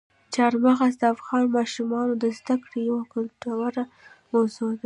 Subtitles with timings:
[0.33, 3.83] چار مغز د افغان ماشومانو د زده کړې یوه ګټوره
[4.33, 4.79] موضوع ده.